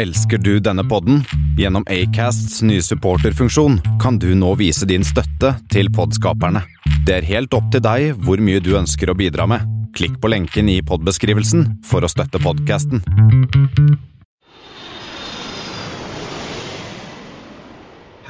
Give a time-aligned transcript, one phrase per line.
[0.00, 1.18] Elsker du denne podden?
[1.58, 6.62] Gjennom Acasts nye supporterfunksjon kan du nå vise din støtte til podskaperne.
[7.04, 9.66] Det er helt opp til deg hvor mye du ønsker å bidra med.
[9.92, 13.04] Klikk på lenken i podbeskrivelsen for å støtte podkasten.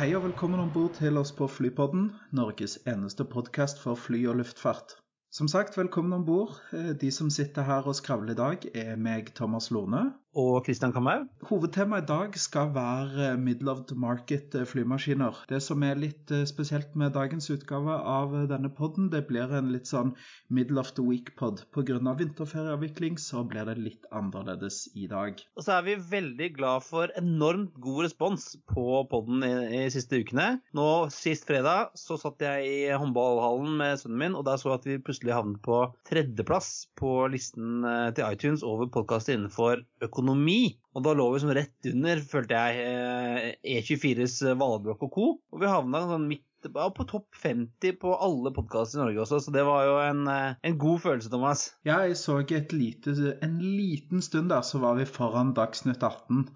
[0.00, 4.40] Hei og velkommen om bord til oss på Flypodden, Norges eneste podkast for fly og
[4.42, 4.96] luftfart.
[5.30, 6.56] Som sagt, velkommen om bord.
[6.98, 10.08] De som sitter her og skravler i dag, er meg, Thomas Lone.
[10.38, 11.24] Og Kristian Kamau.
[11.48, 15.34] Hovedtemaet i dag skal være middle of the market flymaskiner.
[15.50, 19.90] Det som er litt spesielt med dagens utgave av denne podden, det blir en litt
[19.90, 20.12] sånn
[20.46, 21.64] middle of the week-pod.
[21.74, 21.98] Pga.
[22.20, 25.42] vinterferieavvikling så blir det litt annerledes i dag.
[25.58, 30.22] Og så er vi veldig glad for enormt god respons på podden i, i siste
[30.22, 30.60] ukene.
[30.78, 34.78] Nå Sist fredag så satt jeg i håndballhallen med sønnen min, og der så jeg
[34.78, 37.82] at vi plutselig havnet på tredjeplass på listen
[38.14, 40.76] til iTunes over podkaster innenfor økonomi økonomi.
[40.94, 45.26] Og da lå vi som rett under, følte jeg, E24s Valbrokk og co.
[45.52, 49.54] Og vi havna sånn midt på topp 50 på alle podkaster i Norge også, så
[49.54, 51.70] det var jo en, en god følelse, Thomas.
[51.88, 56.48] Ja, jeg så et lite, en liten stund der, så var vi foran Dagsnytt 18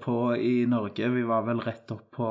[0.00, 1.08] på, i Norge.
[1.08, 2.28] Vi var vel rett opp på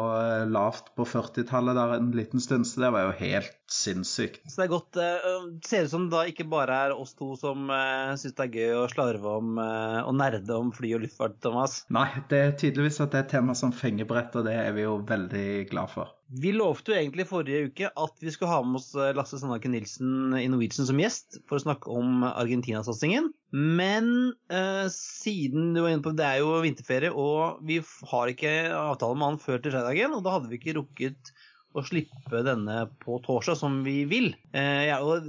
[0.48, 4.44] lavt på 40-tallet der en liten stund, så det var jo helt sinnssykt.
[4.48, 4.90] Så det er godt.
[4.96, 8.48] Det ser ut som det da ikke bare er oss to som uh, syns det
[8.48, 11.82] er gøy å slarve om uh, og nerde om fly og luftfart, Thomas?
[11.94, 14.74] Nei, det er tydeligvis at det er et tema som fenger bredt, og det er
[14.78, 16.16] vi jo veldig glad for.
[16.32, 20.32] Vi lovte jo egentlig forrige uke at vi skulle ha med oss Lasse Sandaker Nilsen
[20.40, 23.28] i Norwegian som gjest for å snakke om Argentina-satsingen.
[23.52, 27.82] Men eh, siden du var inne på det er jo vinterferie, og vi
[28.14, 31.34] har ikke avtale med han før til fredagen, og da hadde vi ikke rukket
[31.76, 34.32] å slippe denne på torsdag som vi vil.
[34.56, 35.28] Eh, ja, og,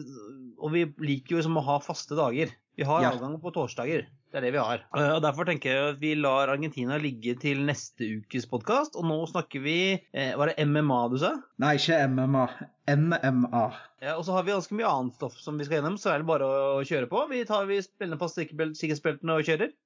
[0.58, 2.54] og, vi liker jo liksom å ha faste dager.
[2.78, 3.12] Vi har Ja.
[3.14, 4.06] avgang på torsdager.
[4.32, 4.80] Det er det vi har.
[4.96, 8.94] Eh, og Derfor tenker jeg at vi lar Argentina ligge til neste ukes podkast.
[8.96, 11.34] Og nå snakker vi eh, Var det MMA du sa?
[11.60, 12.46] Nei, ikke MMA.
[12.96, 13.64] NMA.
[14.00, 16.22] Ja, og så har vi ganske mye annet stoff som vi skal gjennom, så er
[16.22, 17.26] det bare å kjøre på.
[17.28, 19.76] Vi tar vi spiller på sikkerhetsbel- sikkerhetsbeltene og kjører.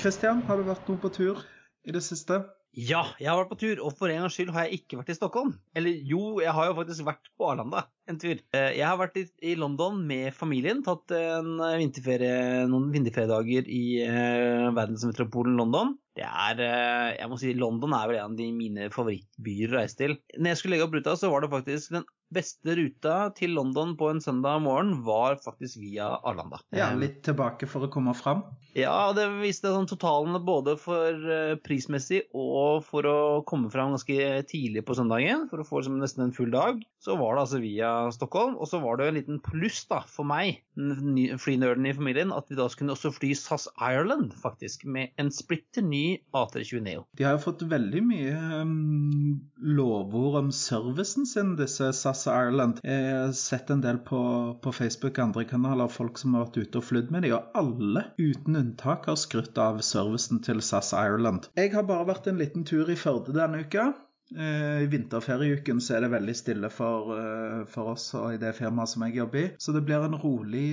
[0.00, 1.40] Christian, har du vært noe på tur
[1.88, 2.42] i det siste?
[2.70, 5.10] Ja, jeg har vært på tur, og for en gangs skyld har jeg ikke vært
[5.10, 5.56] i Stockholm.
[5.74, 8.38] Eller jo, jeg har jo faktisk vært på Arlanda en tur.
[8.54, 15.58] Eh, Jeg har vært i, London med familien, tatt vinterferie, noen vinterferiedager i eh, verdensmetropolen
[15.58, 15.96] London.
[16.20, 19.80] Det er, eh, jeg må si, London er vel en av de mine favorittbyer å
[19.80, 20.18] reise til.
[20.36, 23.96] Når jeg skulle legge opp ruta, så var det faktisk den beste ruta til London
[23.98, 26.60] på en søndag morgen var faktisk via Arlanda.
[26.70, 28.44] Ja, Eh, litt tilbake for å komme fram.
[28.78, 33.16] ja, det viste sånn totalene både for eh, prismessig og for å
[33.48, 36.78] komme fram ganske tidlig på søndagen, for å få liksom nesten en full dag.
[37.02, 40.02] Så var det altså via Stockholm, og så var det jo en liten pluss da,
[40.06, 44.84] for meg, den flynerden i familien, at vi da skulle også fly SAS Ireland, faktisk,
[44.84, 47.04] med en splitter ny A320 Neo.
[47.16, 49.40] De har jo fått veldig mye um,
[49.78, 52.82] lovord om servicen sin, disse SAS Ireland.
[52.84, 54.20] Jeg har sett en del på,
[54.62, 57.58] på Facebook og andre kanaler, folk som har vært ute og flydd med dem, og
[57.60, 61.50] alle uten unntak har skrytt av servicen til SAS Ireland.
[61.58, 63.90] Jeg har bare vært en liten tur i Førde denne uka.
[64.36, 68.52] Eh, I vinterferieuken så er det veldig stille for, eh, for oss og i det
[68.58, 69.46] firmaet som jeg jobber i.
[69.58, 70.66] Så det blir en rolig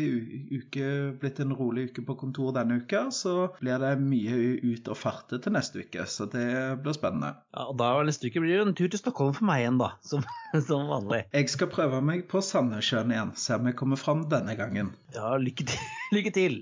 [0.53, 3.07] uke, blitt en rolig uke på kontor denne uka.
[3.12, 6.47] Så blir det mye ut og farte til neste uke, så det
[6.84, 7.34] blir spennende.
[7.56, 9.94] Ja, og da neste uke blir det en tur til Stockholm for meg igjen, da,
[10.09, 10.25] som,
[10.62, 11.25] som vanlig.
[11.34, 14.94] Jeg skal prøve meg på Sandnessjøen igjen, se om jeg kommer fram denne gangen.
[15.18, 15.94] Ja, lykke til.
[16.18, 16.62] lykke til.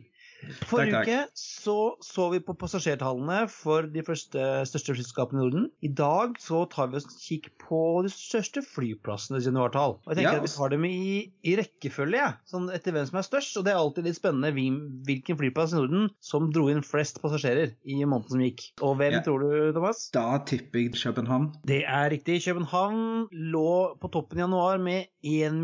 [0.69, 5.67] Forrige uke så, så vi på passasjertallene for de første, største flyselskapene i Norden.
[5.85, 9.97] I dag så tar vi oss en kikk på de største flyplassenes januartall.
[10.05, 12.31] Og jeg tenker Ja, at Vi tar dem i, i rekkefølge, ja.
[12.49, 13.57] sånn etter hvem som er størst.
[13.59, 17.73] Og det er alltid litt spennende hvilken flyplass i Norden som dro inn flest passasjerer
[17.85, 18.67] i måneden som gikk.
[18.85, 19.21] Og hvem Ja.
[19.25, 20.09] tror du, Thomas?
[20.13, 21.49] Da tipper jeg København.
[21.65, 22.41] Det er riktig.
[22.45, 25.55] København lå på toppen i januar med 1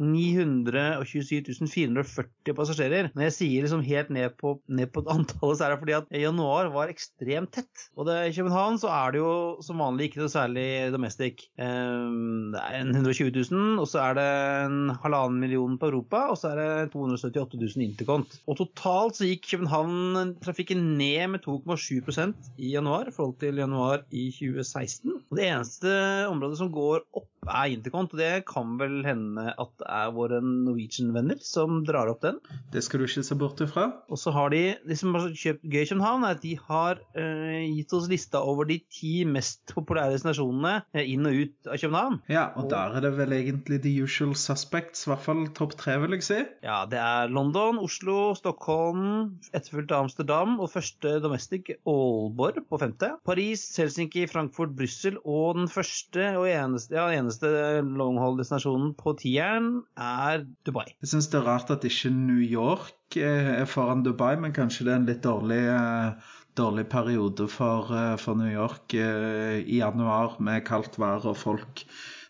[0.00, 3.10] 927 440 passasjerer.
[3.14, 6.14] Når jeg sier liksom helt ned på, ned på antallet, så er det fordi at
[6.24, 7.86] januar var ekstremt tett.
[7.98, 9.34] Og det, i København så er det jo
[9.64, 11.46] som vanlig ikke noe særlig domestic.
[11.58, 14.28] Um, det er 120 000, og så er det
[14.64, 18.38] en halvannen million på Europa, og så er det 278 000 intercont.
[18.48, 24.28] Og totalt så gikk København-trafikken ned med 2,7% i januar i forhold til januar i
[24.34, 25.18] 2016.
[25.30, 25.94] Og det eneste
[26.30, 28.12] området som går opp er intercont.
[28.14, 32.40] Og det kan vel hende at det er våre Norwegian-venner som drar opp den.
[32.72, 33.88] Det skal du ikke se bort ifra.
[34.08, 37.00] Og så har de Det som har kjøpt gøy i København, er at de har
[37.18, 41.80] eh, gitt oss lista over de ti mest populære destinasjonene eh, inn og ut av
[41.80, 42.20] København.
[42.32, 45.96] Ja, og der er det vel egentlig the usual suspects, i hvert fall topp tre,
[46.02, 46.40] vil jeg si.
[46.64, 53.14] Ja, det er London, Oslo, Stockholm, etterfulgt av Amsterdam og første domestic Aalborg på femte.
[53.26, 60.46] Paris, Helsinki, Frankfurt, Brussel og den første og eneste, ja, eneste longhold-destinasjonen på tieren er
[60.66, 60.86] Dubai.
[61.02, 64.92] Jeg syns det er rart at ikke New York er foran Dubai, men kanskje det
[64.94, 70.38] er en litt dårlig, eh, dårlig periode for, eh, for New York eh, i januar
[70.40, 71.84] med kaldt vær og folk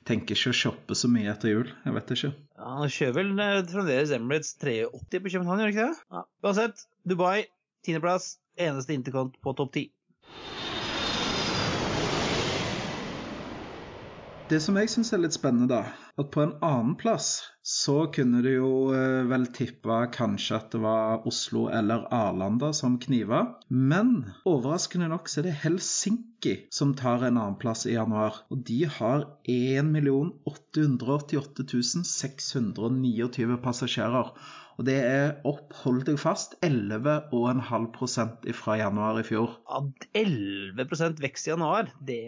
[0.09, 1.69] tenker ikke å shoppe så mye etter jul.
[1.85, 2.33] Jeg vet ikke.
[2.59, 6.07] Ja, Han kjører vel eh, fremdeles Emirates 380 på København, gjør han ikke det?
[6.13, 6.25] Ja.
[6.45, 7.39] Uansett, Dubai,
[7.85, 9.89] tiendeplass, eneste intercont på topp ti.
[14.45, 18.43] Det som jeg syns er litt spennende, da, at på en annen plass så kunne
[18.45, 23.41] du jo eh, vel tippa kanskje at det var Oslo eller Arlanda som kniva.
[23.73, 24.11] Men
[24.45, 28.43] overraskende nok så er det Helsinki som tar en annen plass i januar.
[28.53, 29.97] Og de har 1
[30.45, 34.35] 888 629 passasjerer.
[34.79, 39.57] Og det er opp, hold deg fast, 11,5% fra januar i fjor.
[39.71, 39.83] Ja,
[40.19, 41.93] 11% vekst i januar.
[42.03, 42.21] Det,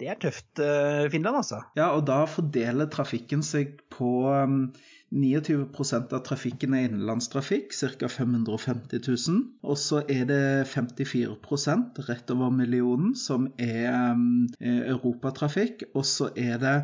[0.00, 1.62] det er tøft, eh, Finland, altså.
[1.78, 4.72] Ja, og da fordeler trafikken seg på um,
[5.14, 8.08] 29% av trafikken er innenlandstrafikk, ca.
[8.10, 9.42] 550 000.
[9.62, 15.86] Og så er det 54% rett over millionen som er um, eh, europatrafikk.
[15.94, 16.76] Og så er det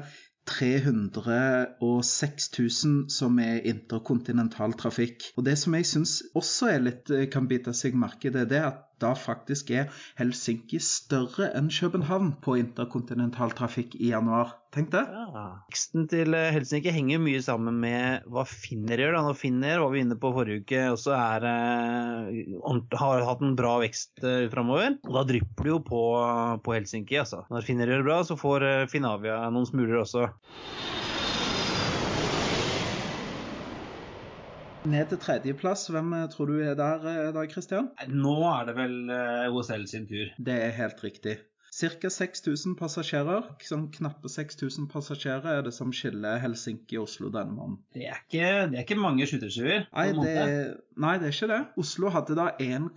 [0.49, 5.23] 306 000 som er interkontinental trafikk.
[5.37, 8.67] Og det som jeg syns også litt eh, kan bite seg merke i, det er
[8.73, 14.57] at da faktisk er Helsinki større enn København på interkontinentaltrafikk i januar.
[14.73, 15.03] Tenk det.
[15.05, 15.43] Ja.
[15.69, 19.19] Veksten til eh, Helsinki henger mye sammen med hva Finner gjør.
[19.19, 19.25] da.
[19.27, 23.75] Når Finner var vi inne på forrige uke, også er, eh, har hatt en bra
[23.83, 24.97] vekst eh, framover.
[25.05, 26.03] Og da drypper det jo på,
[26.65, 27.21] på Helsinki.
[27.21, 27.45] altså.
[27.53, 30.31] Når Finner gjør det bra, så får eh, Finavia noen smuler også.
[34.83, 37.93] Ned til tredjeplass, hvem eh, tror du er der eh, da, Christian?
[38.11, 40.33] Nå er det vel eh, OSL sin tur.
[40.43, 41.37] Det er helt riktig.
[41.73, 42.11] Ca.
[42.11, 47.79] 6000 passasjerer, sånn knappe 6000 passasjerer er det som skiller Helsinki og Oslo denne måneden.
[47.95, 49.87] Det er ikke, det er ikke mange skytterstuer.
[49.95, 50.35] Nei det,
[51.01, 51.63] nei, det er ikke det.
[51.81, 52.91] Oslo hadde da 1,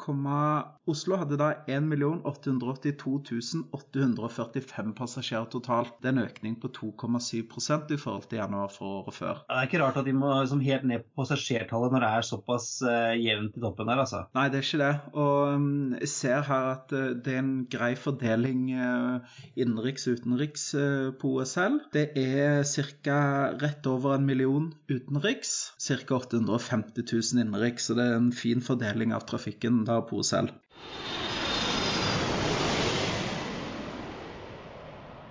[0.85, 1.89] Oslo hadde da 1
[2.21, 5.97] 845 passasjerer totalt.
[5.97, 9.41] Det er en økning på 2,7% i forhold til januar for året før.
[9.47, 12.27] Det er ikke rart at de må liksom, helt ned på passasjertallet når det er
[12.29, 14.29] såpass eh, jevnt i toppen der, altså.
[14.37, 14.91] Nei, det er ikke det.
[15.23, 19.25] Og um, jeg ser her at uh, det er en grei fordeling uh,
[19.57, 21.81] innenriks og utenriks uh, på OSL.
[21.97, 23.17] Det er ca.
[23.57, 25.73] rett over en million utenriks.
[25.81, 25.97] Ca.
[26.21, 30.53] 850 000 innenriks, så det er en fin fordeling av trafikken da på OSL.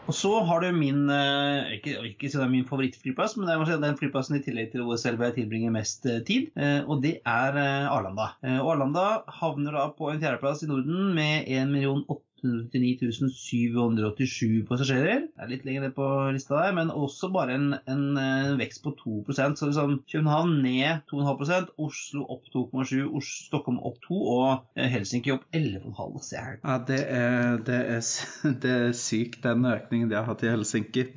[0.05, 3.55] Og så har du min eh, ikke, ikke si det er min favorittflyplass, men det
[3.57, 7.01] er den flyplassen i tillegg til hvor hvor jeg tilbringer mest eh, tid, eh, og
[7.03, 7.57] det er
[7.89, 8.35] Arlanda.
[8.61, 9.07] Og Arlanda
[9.41, 15.25] havner da på en fjerdeplass i Norden med 1 899 787 passasjerer.
[15.33, 18.83] Det er litt lenger ned på lista der, men også bare en, en, en vekst
[18.85, 24.49] på 2% Så liksom København ned 2,5% Oslo opp 2,7 Os- Stockholm opp 2 og
[24.77, 26.21] eh, Helsinki opp 11,5.
[26.25, 28.03] Så jeg Ja, det er, det, er,
[28.65, 31.09] det er sykt, den økningen de har hatt i Helsinki.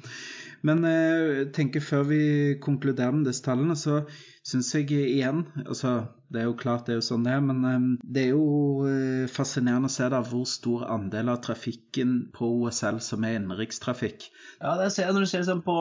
[0.65, 2.21] Men eh, jeg tenker før vi
[2.63, 4.01] konkluderer med disse tallene, så
[4.47, 5.99] syns jeg igjen altså
[6.33, 8.87] Det er jo klart det er jo sånn det er, men eh, det er jo
[8.89, 14.27] eh, fascinerende å se da hvor stor andel av trafikken på OSL som er innenrikstrafikk.
[14.59, 15.77] Ja, det ser jeg når du ser liksom på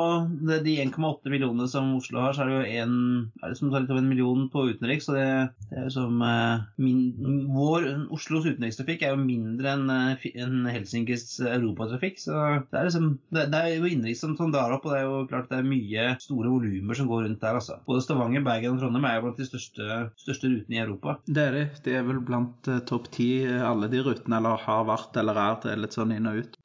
[0.66, 2.97] de 1,8 millionene som Oslo har, så er det jo en,
[3.42, 5.09] er det som tar litt over en million på utenriks.
[5.09, 5.26] Så det,
[5.71, 10.16] det er jo som eh, min, vår, Oslos utenrikstrafikk er jo mindre enn en
[10.47, 12.21] enn Helsinkis europatrafikk.
[12.23, 12.37] Så
[12.71, 15.06] det er liksom det, det er jo innenriks som, som drar opp, og det er
[15.06, 17.59] jo klart det er mye store volumer som går rundt der.
[17.61, 17.78] altså.
[17.88, 21.16] Både Stavanger, Bergen og Trondheim er jo blant de største, største rutene i Europa.
[21.26, 21.64] Det er det.
[21.85, 25.40] De er vel blant eh, topp ti, eh, alle de rutene, eller har vært eller
[25.47, 25.57] er.
[25.62, 26.59] Det er litt sånn inn og ut.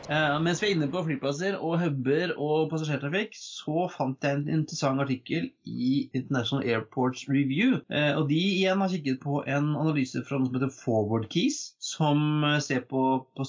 [0.43, 5.01] mens vi er inne på flyplasser og huber og passasjertrafikk, så fant jeg en interessant
[5.03, 7.79] artikkel i International Airports Review.
[7.91, 11.61] Eh, og de igjen har kikket på en analyse fra noe som heter Forward Keys,
[11.81, 13.03] som eh, ser på,
[13.37, 13.47] på,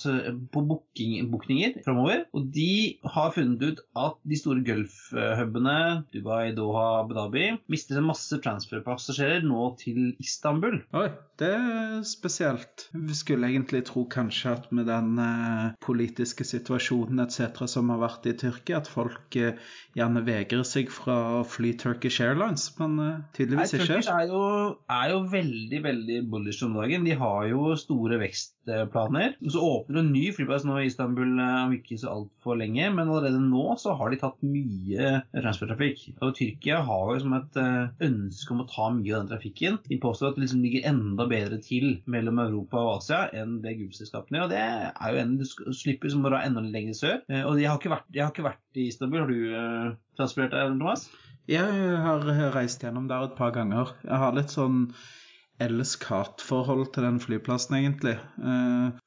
[0.55, 2.27] på bookninger framover.
[2.37, 5.79] Og de har funnet ut at de store Gulf-hubene,
[6.15, 10.81] Dubai, Doha, Abu Dhabi, mister en masse transferpassasjerer nå til Istanbul.
[10.97, 11.09] Oi,
[11.43, 12.87] det er spesielt.
[12.95, 17.65] Vi skulle egentlig tro kanskje at med den eh, politiske situasjonen etc.
[17.71, 19.59] som har vært i Tyrkia, at folk eh,
[19.97, 23.89] gjerne vegrer seg fra å fly Turkish Airlines, men eh, tydeligvis Nei, ikke.
[23.91, 24.43] Turkish er jo,
[24.97, 27.07] er jo veldig, veldig bullish om dagen.
[27.09, 29.37] De har jo store vekstplaner.
[29.43, 33.09] Så åpner en ny flyplass nå i Istanbul eh, om ikke så altfor lenge, men
[33.09, 36.07] allerede nå så har de tatt mye transporttrafikk.
[36.23, 37.61] Og Tyrkia har jo som et
[38.03, 39.81] ønske om å ta mye av den trafikken.
[39.89, 43.77] De påstår at det liksom ligger enda bedre til mellom Europa og Asia enn det
[43.79, 44.53] Gulf-selskapene gjør.
[44.53, 45.45] Det er jo en du
[45.77, 47.19] slipper som å enda lenger sør.
[47.29, 49.25] Eh, Og jeg har ikke vært, har ikke vært i Istanbul.
[49.25, 51.09] Har du uh, transportert deg, Thomas?
[51.51, 51.67] Jeg
[52.07, 52.23] har
[52.55, 53.97] reist gjennom der et par ganger.
[54.07, 54.85] Jeg har litt sånn
[55.63, 58.15] elsk-hat-forhold til den flyplassen, egentlig.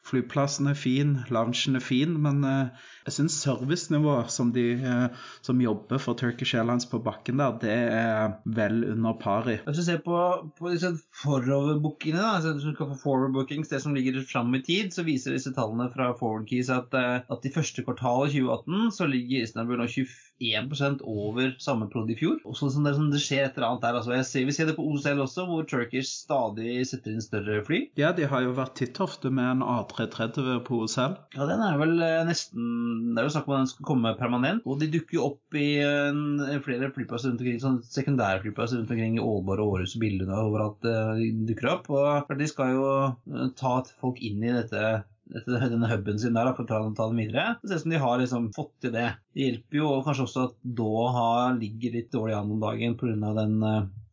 [0.05, 5.61] Flyplassen er fin, loungen er fin, men eh, jeg syns servicenivået som de eh, som
[5.61, 9.57] jobber for Turkish Airlines på bakken der, det er vel under pari.
[9.65, 10.19] Hvis du ser på,
[10.59, 10.91] på disse
[11.23, 15.35] foroverbookingene, da, altså du skal få forward det som ligger fram i tid, så viser
[15.35, 19.81] disse tallene fra Forward Keys at, eh, at i første kvartal 2018 så ligger Istanbul
[19.81, 22.39] nå 21% over samme prod i fjor.
[22.45, 23.99] Og sånn som det, som det skjer et eller annet der.
[23.99, 27.61] Altså, jeg ser, vi ser det på OCL også, hvor Turkish stadig setter inn større
[27.67, 27.81] fly.
[27.99, 31.15] Ja, de har jo vært titt ofte med en A330 på OSL.
[31.35, 34.13] Ja, den er vel eh, nesten Det er jo snakk om at den skal komme
[34.19, 34.65] permanent.
[34.67, 39.17] Og de dukker jo opp i en, flere flyplasser rundt omkring, sånn sekundærflyplasser rundt omkring
[39.17, 41.91] i Ålborg og Århus og Billund og overalt eh, de dukker opp.
[41.95, 46.67] Og de skal jo eh, ta folk inn i dette denne huben sin der, for
[46.67, 47.55] å ta, ta dem videre.
[47.63, 49.07] Det ser ut som de har liksom fått til det.
[49.33, 53.31] Det hjelper jo kanskje også at Doha ligger litt dårlig an om dagen pga.
[53.39, 53.55] den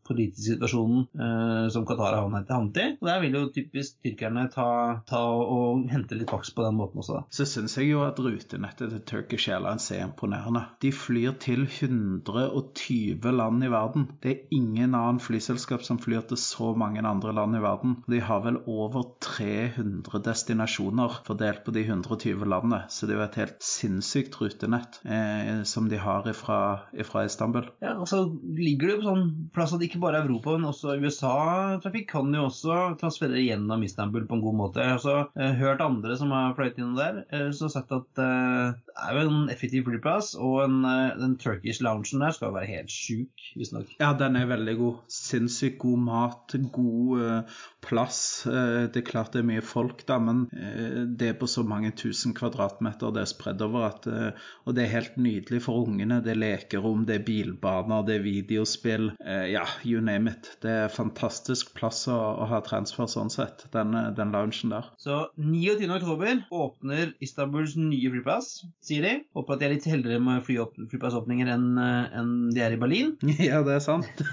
[0.07, 2.87] politiske situasjonen eh, som Qatar har havnet i.
[3.01, 4.69] Og Der vil jo typisk tyrkerne ta,
[5.09, 7.21] ta og hente litt faks på den måten også.
[7.21, 7.25] da.
[7.33, 10.65] Så syns jeg jo at rutenettet til Turkish Airlines er imponerende.
[10.83, 14.09] De flyr til 120 land i verden.
[14.23, 17.99] Det er ingen annen flyselskap som flyr til så mange andre land i verden.
[18.11, 23.27] De har vel over 300 destinasjoner fordelt på de 120 landene, så det er jo
[23.27, 26.59] et helt sinnssykt rutenett eh, som de har ifra,
[26.97, 27.69] ifra Istanbul.
[27.83, 30.97] Ja, og så ligger det jo på sånn plass at ikke bare Europa, men også
[31.03, 34.81] USA-trafikk kan jo også transferere gjennom Istanbul på en god måte.
[34.81, 37.93] Jeg har også eh, hørt andre som har fløyet innom der, eh, som har sagt
[37.97, 40.81] at eh, det er jo en effektiv flyplass, og en,
[41.21, 43.93] den Turkish loungen der skal jo være helt sjuk, visstnok.
[44.01, 45.05] Ja, den er veldig god.
[45.13, 47.45] Sinnssykt god mat, god
[47.83, 48.47] plass.
[48.47, 51.65] Eh, det er klart det er mye folk, da, men eh, det er på så
[51.67, 55.83] mange tusen kvadratmeter det er spredd over at eh, Og det er helt nydelig for
[55.87, 56.21] ungene.
[56.25, 59.11] Det er lekerom, det er bilbaner, det er videospill.
[59.23, 60.53] Ja, you name it.
[60.63, 64.89] Det er fantastisk plass å, å ha transfer sånn sett, den, den loungen der.
[65.01, 65.89] Så 29.
[65.97, 68.53] oktober åpner Istanbuls nye flyplass,
[68.85, 69.15] sier de.
[69.37, 70.61] Håper at de er litt heldigere med fly
[70.93, 73.15] flyplassåpninger enn en de er i Berlin.
[73.51, 74.25] ja, det er sant.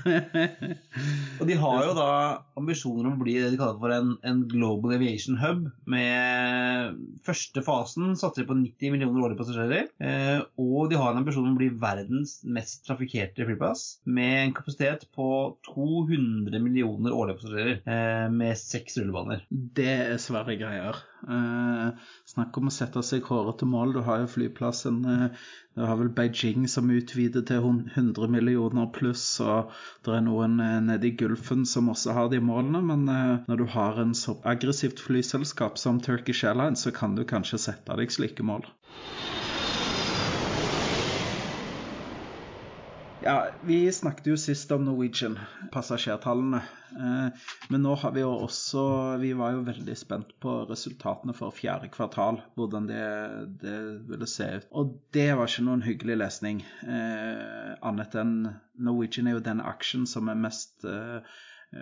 [1.39, 2.09] Og de har jo da
[2.59, 5.67] ambisjoner om å bli det de kaller for en, en global aviation hub.
[5.89, 9.89] Med første fasen satser de på 90 millioner årlige passasjerer.
[10.03, 13.85] Eh, og de har en ambisjon om å bli verdens mest trafikkerte flyplass.
[14.09, 15.29] Med en kapasitet på
[15.71, 17.79] 200 millioner årlige passasjerer.
[17.83, 19.45] Eh, med seks rullebaner.
[19.49, 20.99] Det er svære greier.
[21.27, 21.87] Eh,
[22.31, 23.95] snakk om å sette seg hårete mål.
[23.97, 25.47] Du har jo flyplassen eh,
[25.79, 29.69] Du har vel Beijing som utvider til 100 millioner pluss, og
[30.03, 32.81] det er noen eh, nede i Gulfen som også har de målene.
[32.83, 37.23] Men eh, når du har en så aggressivt flyselskap som Turkish Airlines, så kan du
[37.23, 38.67] kanskje sette deg slike mål.
[43.23, 45.35] Ja, Vi snakket jo sist om Norwegian,
[45.73, 46.61] passasjertallene.
[46.95, 48.83] Eh, men nå har vi jo også
[49.21, 52.39] Vi var jo veldig spent på resultatene for fjerde kvartal.
[52.55, 53.03] Hvordan det,
[53.61, 53.75] det
[54.07, 54.69] ville se ut.
[54.71, 56.63] Og det var ikke noen hyggelig lesning.
[56.87, 58.35] Eh, annet enn
[58.79, 61.19] Norwegian er jo den aksjen som er mest eh,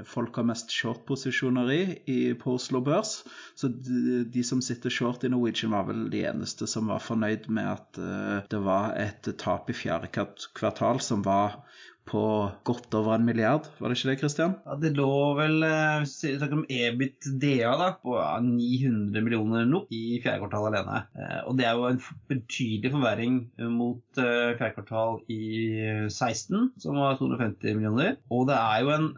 [0.06, 1.72] folk har mest short-posisjoner
[2.10, 3.22] i, på Oslo Børs.
[3.56, 7.48] Så de, de som sitter short i Norwegian, var vel de eneste som var fornøyd
[7.48, 10.12] med at uh, det var et tap i fjerde
[10.58, 11.62] kvartal som var
[12.08, 12.24] på
[12.68, 13.68] godt over en milliard.
[13.80, 14.56] Var det ikke det, Christian?
[14.66, 18.16] Ja, Det lå vel eh, vi snakker om EBIT-DA da, på
[18.46, 21.02] 900 millioner nå i fjerde kvartal alene.
[21.18, 22.02] Eh, og det er jo en
[22.32, 23.40] betydelig forverring
[23.76, 25.42] mot eh, fjerde kvartal i
[26.08, 28.16] 16, som var 250 millioner.
[28.32, 29.10] Og det er jo en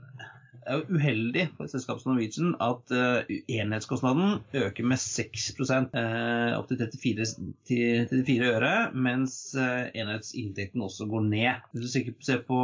[0.66, 6.58] er jo uheldig for et selskap som Norwegian at uh, enhetskostnaden øker med 6 uh,
[6.58, 7.28] opp til 34,
[7.70, 11.70] til 34 øre, mens uh, enhetsinntekten også går ned.
[11.74, 12.60] Hvis du ser på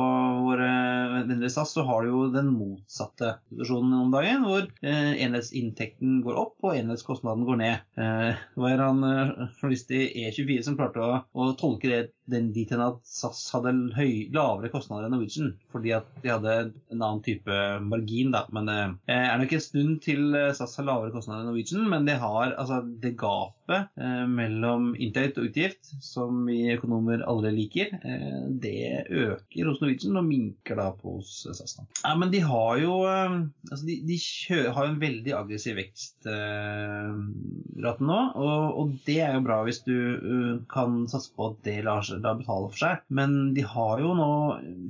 [0.46, 0.70] våre
[1.30, 6.40] venner i SAS, så har du jo den motsatte situasjonen om dagen, hvor enhetsinntekten går
[6.46, 7.88] opp og enhetskostnaden går ned.
[7.96, 12.82] Det var en journalist i E24 som klarte å, å tolke det den dit hen
[12.82, 17.58] at SAS hadde høy, lavere kostnader enn Norwegian, fordi at de hadde en annen type
[17.96, 18.32] margin.
[18.32, 21.50] da, men Det eh, er nok en stund til eh, SAS har lavere kostnader enn
[21.52, 27.24] Norwegian, men det har altså det gapet eh, mellom inntekt og utgift, som vi økonomer
[27.28, 31.78] alle liker, eh, det øker hos Norwegian og minker da på hos SAS.
[31.80, 31.88] da.
[32.04, 33.38] Ja, men de har jo eh,
[33.72, 34.20] altså de, de
[34.76, 36.36] har en veldig aggressiv vekstrate
[38.06, 42.02] nå, og, og, det er jo bra hvis du kan satse på at det lar
[42.06, 43.04] seg betale for seg.
[43.14, 44.30] Men de har jo nå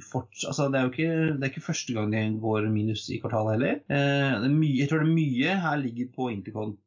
[0.06, 0.92] fortsatt altså det, er jo
[1.36, 3.80] det er ikke første gang de går minus i kvartalet heller.
[3.90, 6.30] Eh, jeg tror det mye her ligger på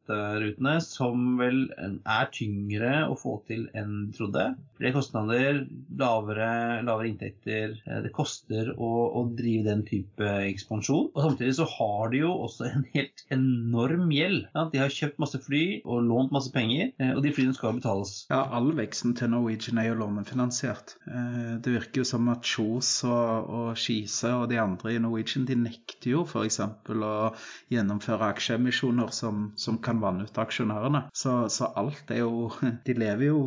[0.09, 4.45] intercont-rutene som vel er tyngre å få til enn de trodde.
[4.79, 5.65] Flere kostnader,
[5.99, 7.75] lavere, lavere inntekter.
[7.87, 11.11] Eh, det koster å, å, drive den type ekspansjon.
[11.15, 14.47] Og samtidig så har de jo også en helt enorm gjeld.
[14.55, 17.77] Ja, de har kjøpt masse fly og lånt masse penger, eh, og de flyene skal
[17.79, 18.23] betales.
[18.31, 20.97] Ja, all veksten til Norwegian er jo lånet egenfinansiert.
[21.07, 25.47] Eh, det virker jo som at Kjos og, og Skise og de andre i Norwegian
[25.49, 26.61] de nekter jo f.eks.
[26.61, 27.33] å
[27.73, 31.05] gjennomføre aksjeemisjoner som, som, kan vanne ut aksjonærene.
[31.17, 32.51] Så, så, alt er jo
[32.87, 33.41] De lever jo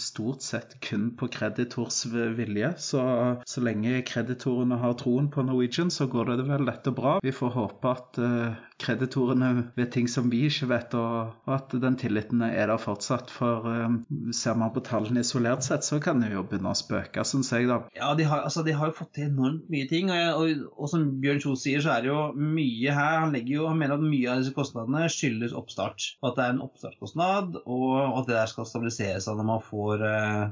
[0.00, 2.72] stort sett kun på kreditors vilje.
[2.82, 3.02] Så,
[3.48, 7.18] så lenge kreditorene har troen på Norwegian, så går det vel dette bra.
[7.22, 11.74] Vi får håpe at uh, kreditorene vet ting som vi ikke vet, og, og at
[11.82, 13.30] den tilliten er der fortsatt.
[13.32, 14.00] For um,
[14.34, 17.68] ser man på tallene isolert sett, så kan det jo begynne å spøke, syns jeg,
[17.70, 17.80] da.
[17.96, 20.12] Ja, de har, altså, de har, jo fått til enormt mye ting.
[20.12, 23.20] Og, og, og som Bjørn Kjos sier, så er det jo mye her.
[23.24, 26.12] Han jo, han mener at mye av disse kostnadene skyldes oppstart.
[26.22, 30.50] At det er en oppstartskostnad, og at det der skal stabiliseres når man får uh,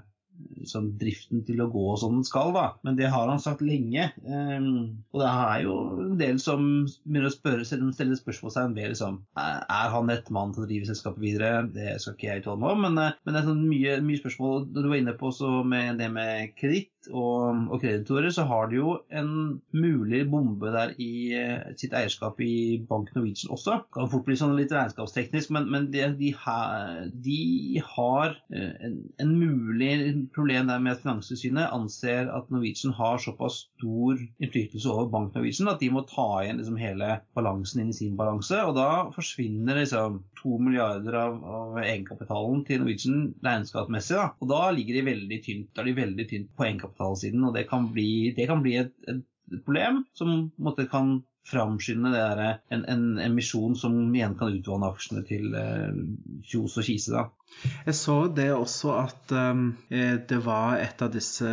[0.69, 2.67] sånn driften til å gå som den skal, da.
[2.87, 4.11] Men det har han sagt lenge.
[4.25, 6.67] Um, og det er jo en del som
[7.05, 11.25] begynner å spørre, stille spørsmålstegn ved liksom, er han rett mann til å drive selskapet
[11.25, 11.65] videre.
[11.75, 14.23] Det skal ikke jeg uttale meg om, men, eh, men, det er sånn mye, mye
[14.23, 15.33] spørsmål du var inne på
[15.71, 19.33] med det med kreditt og, og, kreditorer, så har de jo en
[19.73, 23.79] mulig bombe der i uh, sitt eierskap i Bank Norwegian også.
[23.81, 26.59] Det kan fort bli sånn litt regnskapsteknisk, men, men de, de, ha,
[27.25, 27.41] de,
[27.95, 29.93] har uh, en, en mulig
[30.37, 35.73] problem der med at Finanstilsynet anser at Norwegian har såpass stor innflytelse over Bank Norwegian
[35.73, 38.61] at de må ta igjen liksom hele balansen inn i sin balanse.
[38.67, 44.21] Og da forsvinner liksom to milliarder av, av egenkapitalen til Norwegian regnskapsmessig.
[44.41, 47.69] Og da ligger de veldig tynt, da er de veldig tynt på egenkapitalsiden, og det
[47.69, 49.25] kan bli, det kan bli et, et,
[49.65, 55.55] problem som måte, kan framskynde der, en, en emisjon som igjen kan utvanne aksjene til
[55.55, 55.97] eh,
[56.53, 57.13] og Kise.
[57.17, 57.25] da.
[57.87, 61.49] Jeg så det også at um, det var et av disse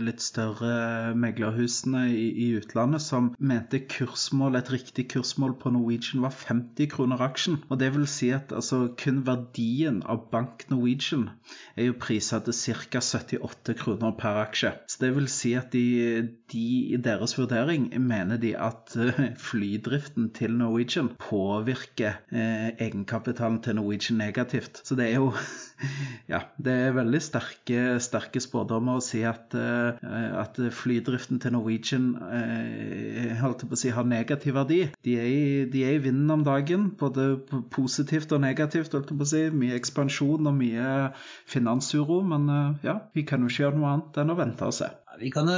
[0.00, 6.34] litt større meglerhusene i, i, utlandet som mente kursmål, et riktig kursmål på Norwegian var
[6.36, 7.60] 50 kroner aksjen.
[7.68, 11.28] Og det vil si at altså, kun verdien av Bank Norwegian
[11.76, 13.00] er jo prisa til ca.
[13.00, 14.74] 78 kroner per aksje.
[14.90, 16.66] Så det vil si at de, de
[16.96, 24.20] i deres vurdering mener de at uh, flydriften til Norwegian påvirker uh, egenkapitalen til Norwegian
[24.20, 24.82] negativt.
[24.84, 25.19] Så det er jo
[26.32, 29.96] ja, det er veldig sterke, sterke spådommer å si at, uh,
[30.40, 34.82] at flydriften til Norwegian uh, holdt på å si, har negativ verdi.
[35.06, 37.32] De er, i, de er i vinden om dagen, både
[37.74, 38.92] positivt og negativt.
[38.96, 39.46] holdt på å si.
[39.54, 41.10] Mye ekspansjon og mye
[41.50, 42.20] finansuro.
[42.26, 44.90] Men uh, ja, vi kan jo ikke gjøre noe annet enn å vente og se.
[45.18, 45.48] Vi kan,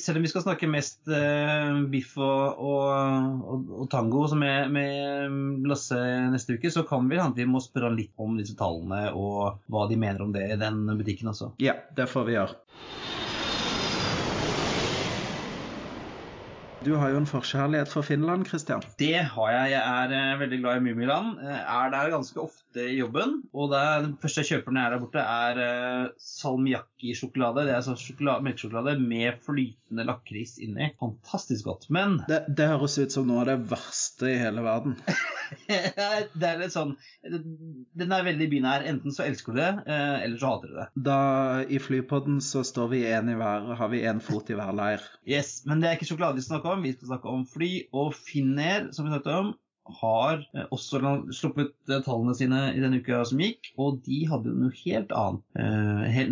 [0.00, 5.36] selv om vi skal snakke mest uh, biff og, og, og, og tango med, med,
[5.68, 5.98] Lasse
[6.32, 10.00] neste uke, så kan vi vi må spørre litt om disse tallene og hva de
[10.00, 11.52] mener om det i den butikken også.
[11.62, 12.56] Ja, det får vi gjøre.
[16.86, 18.84] Du har jo en forkjærlighet for Finland, Christian?
[19.00, 19.70] Det har jeg.
[19.72, 21.40] Jeg er uh, veldig glad i Mummiland.
[21.40, 23.40] Uh, er der ganske ofte i jobben.
[23.50, 27.64] Og det, den første jeg kjøper når jeg er der borte, er uh, salmiakki-sjokolade.
[27.66, 30.92] Det er altså melkesjokolade med flytende lakris inni.
[31.02, 31.88] Fantastisk godt.
[31.90, 34.94] Men det, det høres ut som noe av det verste i hele verden.
[35.66, 36.94] det er litt sånn
[37.26, 38.86] Den er veldig binær.
[38.86, 40.86] Enten så elsker du det, eh, eller så hater du det.
[41.08, 41.20] Da
[41.66, 45.02] I flypodden så står vi én i hver, har vi én fot i hver leir.
[45.26, 46.84] Yes, men det er ikke sjokolade vi snakker om.
[46.84, 49.54] Vi skal snakke om fly og Finnair, som vi snakket om.
[50.00, 51.00] Har eh, også
[51.34, 55.44] sluppet eh, tallene sine i den uka som gikk, og de hadde noe helt annet.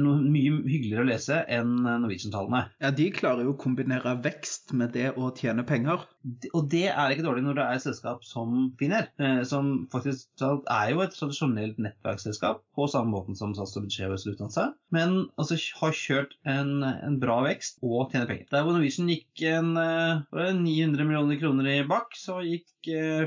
[0.00, 2.64] Noe mye hyggeligere å lese enn Norwegian-tallene.
[2.82, 6.04] Ja, de klarer jo å kombinere vekst med det å tjene penger.
[6.52, 9.10] Og det er ikke dårlig når det er et selskap som Finner,
[9.48, 14.70] som faktisk er jo et tradisjonelt nettverksselskap på samme måten som SAS og Budsjeves Lufthansa,
[14.94, 18.48] men altså har kjørt en, en, bra vekst og tjener penger.
[18.50, 22.70] Der hvor Norwegian gikk en, 900 millioner kroner i bakk, så gikk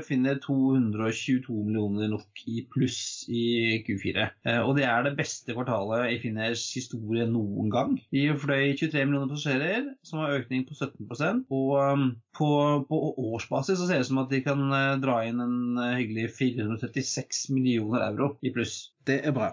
[0.06, 4.28] Finner 222 millioner nok i pluss i Q4.
[4.48, 7.96] Eh, og det er det beste kvartalet i Finners historie noen gang.
[8.14, 12.48] De fløy 23 millioner passasjerer, som har økning på 17 og um, på,
[12.88, 12.98] på,
[13.32, 16.30] årsbasis så ser det ut som at de kan eh, dra inn en eh, hyggelig
[16.38, 18.90] 436 millioner euro i pluss.
[19.08, 19.52] Det er bra.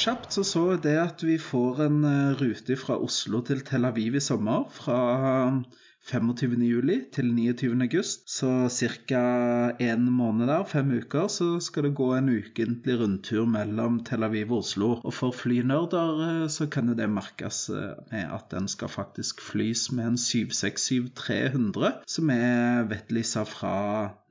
[0.00, 1.98] Kjapt så så det at vi får en
[2.40, 4.68] rute fra Oslo til Tel Aviv i sommer.
[4.72, 5.00] Fra
[6.08, 7.10] 25.07.
[7.12, 8.02] til 29.8.
[8.26, 9.22] Så ca.
[9.78, 14.52] en måned der, fem uker, så skal det gå en ukentlig rundtur mellom Tel Aviv
[14.52, 14.90] og Oslo.
[15.04, 19.90] Og for flynerder eh, så kan det merkes eh, med at den skal faktisk flys
[19.92, 23.76] med en 767-300, som er Vetlisa fra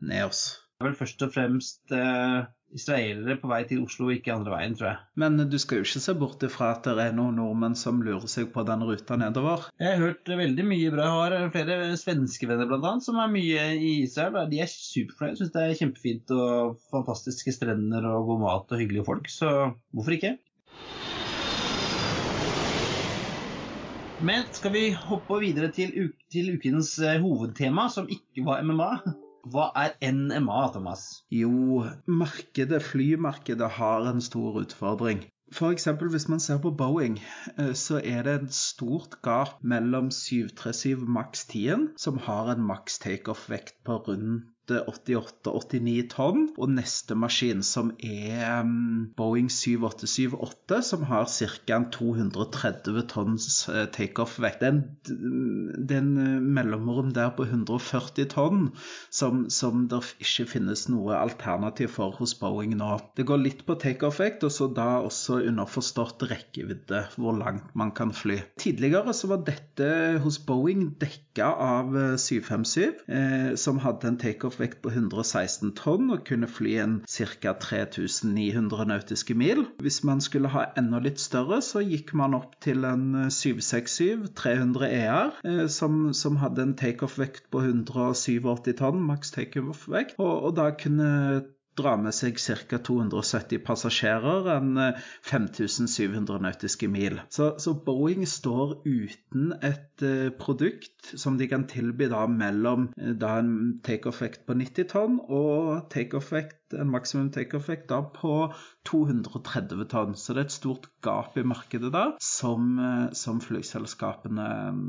[0.01, 0.68] Neos.
[0.79, 4.87] Er vel først og fremst eh israelere på vei til Oslo, ikke andre veien, tror
[4.91, 4.97] jeg.
[5.21, 8.29] Men du skal jo ikke se bort ifra at det er noen nordmenn som lurer
[8.29, 9.65] seg på den ruta nedover?
[9.81, 11.07] Jeg har hørt veldig mye bra.
[11.33, 14.49] Jeg har flere svenske venner annet, som er mye i Israel.
[14.51, 15.39] De er superfornøyd.
[15.39, 19.31] Syns det er kjempefint og fantastiske strender og god mat og hyggelige folk.
[19.33, 19.49] Så
[19.95, 20.35] hvorfor ikke?
[24.19, 28.91] Men skal vi hoppe videre til, til ukens eh, hovedtema, som ikke var MMA?
[29.49, 31.03] Hva er NMA, Thomas?
[31.33, 35.23] Jo, markedet, flymarkedet har en stor utfordring.
[35.51, 35.87] F.eks.
[36.11, 37.17] hvis man ser på Boeing,
[37.57, 42.99] eh, så er det et stort gap mellom 737 maks 10, som har en maks
[43.01, 46.45] takeoff-vekt på rundt 88-89 tonn.
[46.57, 51.79] Og neste maskin, som er mm, Boeing 7878, som har ca.
[51.89, 54.63] 230 tonns eh, takeoff-vekt.
[54.63, 58.69] Det er en eh, mellomrom der på 140 tonn
[59.13, 62.91] som, som det ikke finnes noe alternativ for hos Boeing nå.
[63.17, 68.13] Det går litt på takeoff-vekt, og så da også underforstått rekkevidde, hvor langt man kan
[68.15, 68.39] fly.
[68.61, 69.89] Tidligere så var dette
[70.23, 76.09] hos Boeing dekka av 757, eh, eh, som hadde en takeoff vekt på 116 tonn
[76.13, 77.53] og kunne fly en ca.
[77.59, 79.65] 3900 nautiske mil.
[79.83, 85.33] Hvis man skulle ha enda litt større, så gikk man opp til en 767-300 ER,
[85.71, 91.09] som, som, hadde en takeoff-vekt på 187 tonn, maks takeoff-vekt, og, og da kunne
[91.79, 92.79] dra med seg ca.
[92.85, 94.77] 270 passasjerer enn
[95.25, 97.19] 5700 eh, nautiske mil.
[97.33, 103.13] Så, så, Boeing står uten et uh, produkt som de kan tilby da mellom uh,
[103.19, 108.33] da en takeoff-vekt på 90 tonn og take-off-vekt en maksimum take-off-vekt da på
[108.89, 110.15] 230 tonn.
[110.15, 112.75] Så det er et stort gap i markedet da, som,
[113.17, 114.83] som flyselskapene um,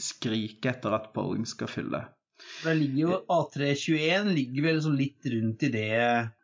[0.00, 2.06] skriker etter at Boeing skal fylle.
[2.64, 5.90] Da ligger jo A321 ligger vel sånn litt rundt i det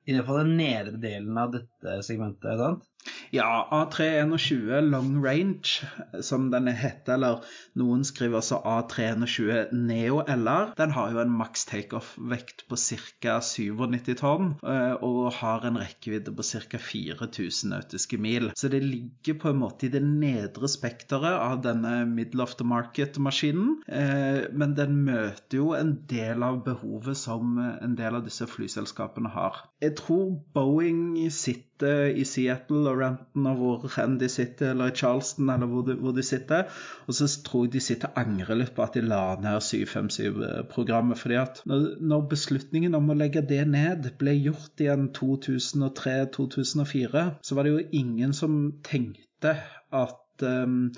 [0.06, 2.58] i hvert fall den nedre delen av dette segmentet.
[2.58, 2.88] sant?
[3.34, 5.86] Ja, A321 long range,
[6.20, 7.46] som den heter, eller
[7.78, 13.38] noen skriver også A321 Neo LR, den har jo en maks takeoff-vekt på ca.
[13.42, 16.78] 97 tonn, eh, og har en rekkevidde på ca.
[16.78, 18.50] 4000 nautiske mil.
[18.54, 22.68] Så det ligger på en måte i det nedre spekteret av denne middle of the
[22.68, 28.46] market-maskinen, eh, men den møter jo en del av behovet som en del av disse
[28.46, 29.64] flyselskapene har.
[29.92, 34.90] Jeg tror Boeing sitter sitter i Seattle og Rampton og hvor enn de sitter, eller
[34.90, 36.64] i Charleston eller hvor de, hvor de, sitter.
[37.06, 41.18] Og så tror jeg de sitter angrer litt på at de la ned 757-programmet.
[41.18, 47.62] fordi at når, beslutningen om å legge det ned ble gjort igjen 2003-2004, så var
[47.64, 49.56] det jo ingen som tenkte
[49.92, 50.92] at um,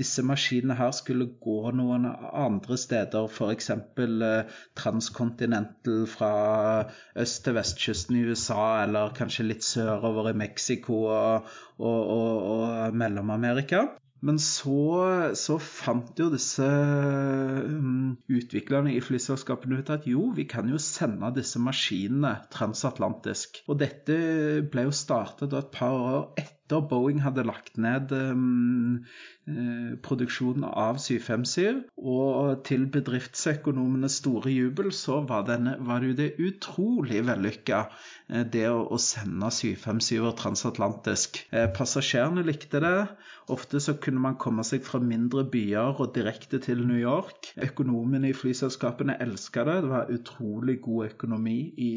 [0.00, 3.70] disse maskinene her skulle gå noen andre steder, f.eks.
[3.70, 6.32] Eh, transcontinental fra
[7.20, 13.00] øst til vestkysten i USA, eller kanskje litt sørover i Mexico og, og, og, og
[13.04, 13.88] Mellom-Amerika.
[14.20, 20.68] Men så, så, fant jo disse um, utviklerne i flyselskapene ut at jo, vi kan
[20.68, 23.62] jo sende disse maskinene transatlantisk.
[23.68, 24.18] Og dette
[24.72, 28.36] ble jo startet et par år etter Boeing hadde lagt ned Eh,
[30.04, 31.82] produksjonen av 757.
[32.00, 37.82] Og til bedriftsøkonomenes store jubel så var, denne, var det jo det utrolig vellykka,
[38.30, 41.44] eh, det å, å sende 757-er transatlantisk.
[41.50, 42.96] Eh, passasjerene likte det,
[43.50, 47.50] Ofte så kunne man komme seg fra mindre byer og direkte til New York.
[47.58, 49.76] Økonomene i flyselskapene elska det.
[49.84, 51.90] Det var utrolig god økonomi i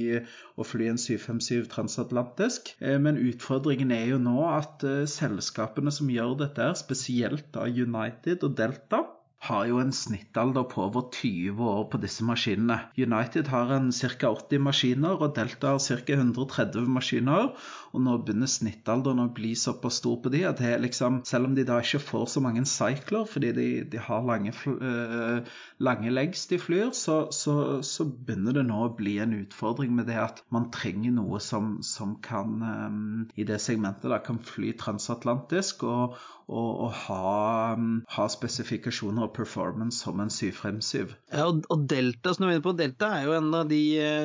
[0.57, 2.73] å fly en 757 transatlantisk.
[2.81, 8.47] Eh, men utfordringen er jo nå at eh, selskapene som gjør dette, spesielt da United
[8.47, 9.03] og Delta,
[9.43, 12.77] har jo en snittalder på over 20 år på disse maskinene.
[12.95, 14.29] United har en ca.
[14.31, 16.15] 80 maskiner, og Delta har ca.
[16.15, 17.49] 130 maskiner.
[17.93, 21.49] Og nå begynner snittalderen å bli såpass stor på de at det er liksom, selv
[21.49, 25.51] om de da ikke får så mange cycler fordi de, de har lange, øh,
[25.83, 30.07] lange legs de flyr, så, så, så, begynner det nå å bli en utfordring med
[30.09, 32.97] det at man trenger noe som, som kan øh,
[33.37, 39.33] i det segmentet da, kan fly transatlantisk og, og, og ha, um, ha, spesifikasjoner og
[39.35, 41.15] performance som en 757.
[41.31, 43.81] Ja, og, og Delta som du er på, Delta er jo en av de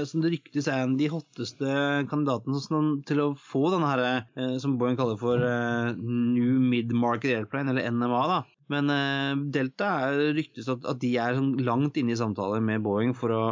[0.08, 1.78] som det ryktes er en av de hotteste
[2.10, 4.04] kandidatene til å få denne her,
[4.38, 8.22] eh, som Boeing kaller for uh, New Mid-Market Airplane, eller NMA.
[8.32, 8.40] da.
[8.72, 12.84] Men uh, Delta er ryktes at, at de er sånn langt inne i samtaler med
[12.84, 13.44] Boeing for å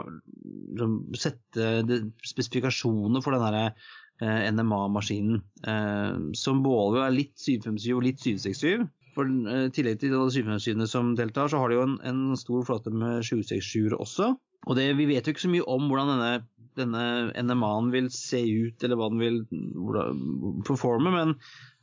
[0.80, 3.70] sånn, sette spesifikasjoner for denne
[4.20, 5.42] NMA-maskinen,
[6.36, 8.86] som både er litt 757 og litt 767.
[9.16, 12.64] For I tillegg til alle 757-ene som deltar, så har de jo en, en stor
[12.68, 14.30] flåte med 767-er også.
[14.66, 16.32] Og det, Vi vet jo ikke så mye om hvordan denne
[16.76, 19.38] denne NMA-en vil se ut, eller hva den vil
[20.66, 21.34] performe, men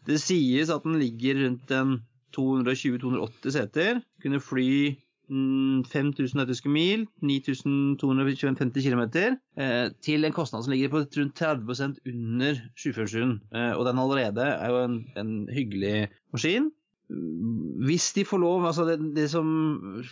[0.08, 1.96] det sies at den ligger rundt en
[2.36, 4.02] 220-280 seter.
[4.24, 4.70] Kunne fly
[5.30, 9.04] 5000 nautiske mil, 9250 km,
[9.58, 13.40] eh, til en kostnad som ligger på rundt 30% under 747.
[13.56, 16.72] Eh, og den allerede er jo en, en hyggelig maskin
[17.84, 19.48] hvis de får lov altså det, det som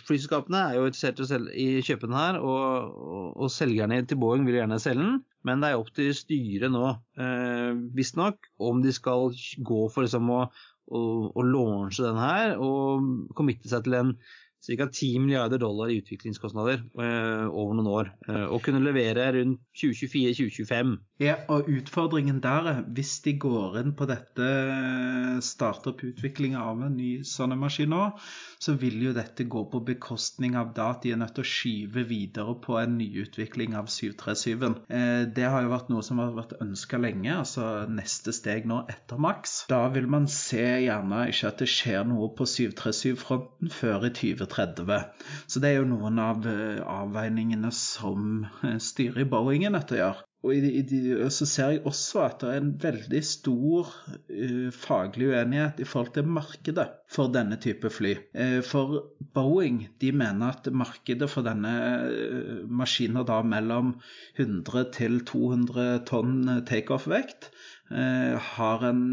[0.06, 1.20] Flyselskapene er jo interessert
[1.56, 5.22] i å kjøpe den her, og, og, og, selgerne til Boeing vil gjerne selge den.
[5.46, 10.30] Men det er opp til styret nå, eh, visstnok, om de skal gå for liksom
[10.30, 10.44] å,
[10.92, 14.14] å, å launche den her og committe seg til en
[14.62, 14.86] ca.
[14.86, 18.12] 10 milliarder dollar i utviklingskostnader eh, over noen år.
[18.28, 20.94] Eh, og kunne levere rundt 2024-2025.
[21.22, 24.46] Ja, og utfordringen der er, hvis de går inn på dette
[25.42, 28.04] starter opp utviklinga av en ny sånn maskin nå,
[28.62, 31.50] så vil jo dette gå på bekostning av da at de er nødt til å
[31.52, 34.78] skyve videre på en nyutvikling av 737-en.
[34.90, 38.82] Eh, det har jo vært noe som har vært ønska lenge, altså neste steg nå
[38.90, 39.62] etter maks.
[39.70, 44.51] Da vil man se gjerne ikke at det skjer noe på 737-fronten før i 2030.
[44.52, 44.90] 30.
[45.46, 49.90] Så det er jo noen av eh, avveiningene som eh, styret i Boeing er nødt
[49.90, 50.28] til å gjøre.
[50.42, 55.86] Og så ser jeg også at det er en veldig stor uh, faglig uenighet i
[55.86, 58.16] forhold til markedet for denne type fly.
[58.66, 58.96] For
[59.38, 61.76] Boeing de mener at markedet for denne
[62.66, 63.94] maskiner da mellom
[64.34, 66.34] 100 til 200 tonn
[66.66, 67.52] takeoff-vekt
[68.56, 69.06] har en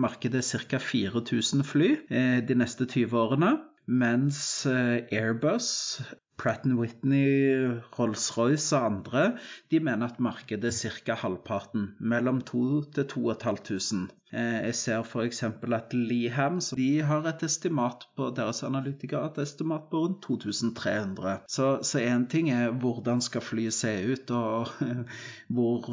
[0.00, 0.80] markedet ca.
[0.80, 3.52] 4000 fly de neste 20 årene
[3.84, 6.00] mens eh, Airbus,
[6.36, 9.24] Pratt Whitney, Rolls-Royce og andre
[9.70, 11.14] de mener at markedet er ca.
[11.22, 14.12] halvparten, mellom 2000 til 2500.
[14.34, 15.42] Eh, jeg ser f.eks.
[15.46, 21.36] at Leham de har et estimat på deres analytikere et estimat på rundt 2300.
[21.46, 24.72] Så én ting er hvordan skal flyet se ut og
[25.54, 25.86] hvor,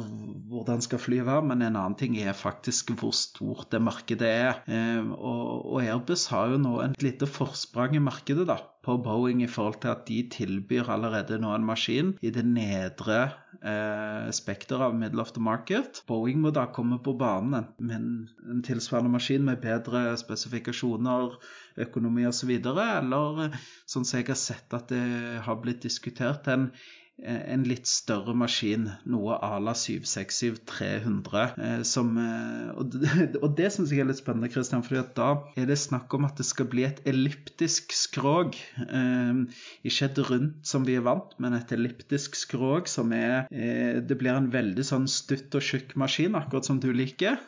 [0.50, 4.62] hvordan skal flyet være, men en annen ting er faktisk hvor stort det markedet er.
[4.66, 9.42] Eh, og, og Airbus har jo nå et lite forsprang i markedet da, på Boeing
[9.44, 13.18] i forhold til at de tilbyr allerede nå en maskin i det nedre
[13.62, 16.02] eh, spekteret av middle of the market.
[16.08, 18.08] Boeing må da komme på banen med en
[18.52, 21.36] en tilsvarende maskin med bedre spesifikasjoner,
[21.80, 23.54] økonomi osv., eller
[23.86, 25.04] sånn som jeg har sett at det
[25.46, 31.42] har blitt diskutert, en Eh, en litt større maskin, noe à la 767-300.
[31.58, 32.96] Eh, som, eh, og
[33.44, 36.40] og det syns jeg er litt spennende, Christian, for da er det snakk om at
[36.40, 38.56] det skal bli et elliptisk skrog.
[38.82, 44.34] Ikke et rundt som vi er vant, men et elliptisk skrog som er Det blir
[44.34, 47.38] en veldig sånn stutt og tjukk maskin, akkurat som du liker.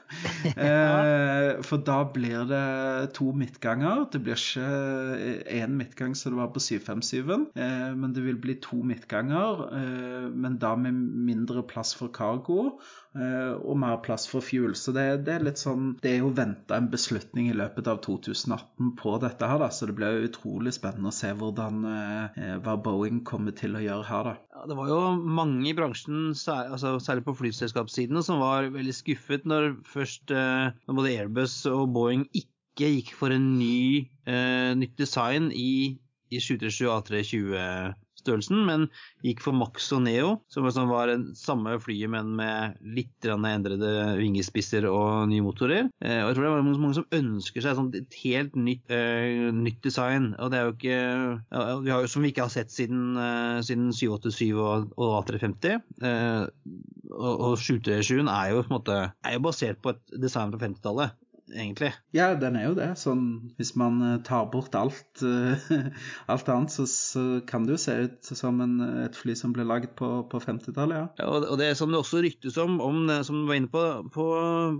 [1.68, 4.06] For da blir det to midtganger.
[4.12, 4.68] Det blir ikke
[5.58, 7.48] én midtgang som det var på 757-en,
[7.98, 9.53] men det vil bli to midtganger.
[9.74, 12.78] Eh, men da med mindre plass for cargo
[13.16, 14.74] eh, og mer plass for fuel.
[14.78, 18.00] Så det, det er litt sånn Det er jo venta en beslutning i løpet av
[18.04, 22.76] 2018 på dette her, da, så det blir utrolig spennende å se hvordan eh, hva
[22.84, 24.34] Boeing kommer til å gjøre her, da.
[24.54, 25.00] Ja, det var jo
[25.40, 30.96] mange i bransjen, særlig, altså, særlig på flyselskapssiden, som var veldig skuffet når først når
[30.96, 35.98] både Airbus og Boeing ikke gikk for en ny, eh, nytt design i,
[36.30, 38.88] i 737 A320 størrelsen, men
[39.24, 44.86] gikk for Max og Neo, som var det samme flyet, men med litt endrede vingespisser
[44.88, 45.88] og nye motorer.
[46.02, 49.50] Eh, og jeg tror det var mange som ønsker seg sånn et helt nytt, uh,
[49.54, 50.32] nytt, design.
[50.40, 53.60] Og det er jo ikke ja, vi har Som vi ikke har sett siden, uh,
[53.64, 55.82] siden 787 og, og A350.
[56.02, 56.46] Uh,
[57.14, 60.64] og, og 737 er jo, på en måte, er jo basert på et design fra
[60.66, 61.20] 50-tallet
[61.52, 61.92] egentlig.
[62.14, 62.88] Ja, den er jo det.
[63.00, 63.24] Sånn,
[63.58, 65.60] hvis man eh, tar bort alt, uh,
[66.32, 69.66] alt annet, så, så, kan det jo se ut som en, et fly som ble
[69.66, 71.08] laget på, på 50-tallet, ja.
[71.20, 71.28] ja.
[71.28, 73.82] og, det som det også ryktes om, om som du var inne på,
[74.14, 74.26] på,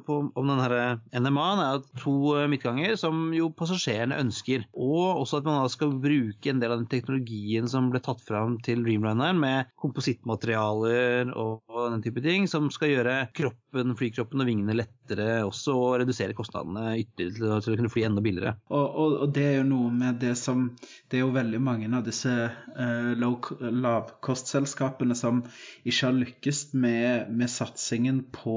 [0.07, 0.77] på om den her
[1.12, 4.66] NMA-en, er to eh, midtganger som jo passasjerene ønsker.
[4.72, 8.22] Og også at man da skal bruke en del av den teknologien som ble tatt
[8.24, 14.42] fram til Dreamlineren, med komposittmaterialer og, og den type ting, som skal gjøre kroppen, flykroppen
[14.42, 18.55] og vingene lettere også, og redusere kostnadene kostnadene ytterligere til, å kunne fly enda billigere.
[18.71, 20.71] Og, og, og, det er jo noe med det som
[21.11, 25.43] Det er jo veldig mange av disse uh, lavkostselskapene som
[25.85, 28.57] ikke har lykkes med, med satsingen på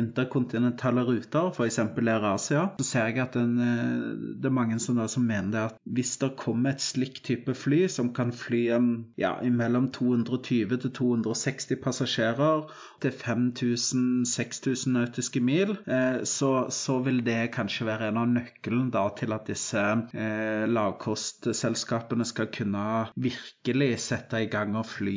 [0.00, 1.78] interkontinentale ruter, f.eks.
[1.78, 2.68] Air Asia.
[2.78, 6.16] Så ser jeg at den, uh, det er mange som, da, som mener at hvis
[6.20, 8.88] det kommer et slikt type fly som kan fly en,
[9.20, 12.66] ja, mellom 220 til 260 passasjerer
[13.02, 18.90] til 5000-6000 nautiske mil, eh, så, så vil det det kanskje være en av nøkkelen
[18.94, 19.82] da, til at disse
[20.14, 25.16] eh, lavkostselskapene skal kunne virkelig sette i gang og fly,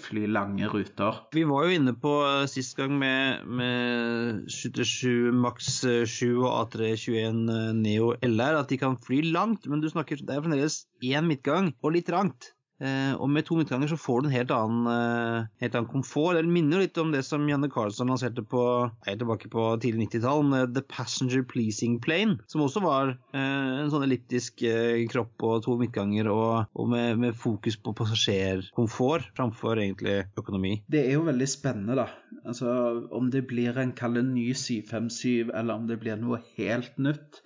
[0.00, 1.22] fly lange ruter.
[1.36, 7.42] Vi var jo inne på uh, sist gang med, med 77 Max 7 og A321
[7.56, 11.28] eh, Neo LR at de kan fly langt, men du snakker, det er fremdeles én
[11.28, 12.54] midtgang og litt trangt.
[12.80, 16.38] Eh, og med to midtganger så får du en helt annen, eh, helt annen komfort.
[16.38, 18.62] Det minner litt om det som Janne Carlsson lanserte på
[19.06, 23.92] helt tilbake på tidlig 90-tall, med The Passenger Pleasing Plane, som også var eh, en
[23.92, 24.64] sånn elliptisk
[25.12, 30.80] kropp og to midtganger, og, og med, med, fokus på passasjerkomfort framfor egentlig økonomi.
[30.90, 32.08] Det er jo veldig spennende, da.
[32.40, 32.72] Altså,
[33.12, 37.42] om det blir en kall ny 757, eller om det blir noe helt nytt.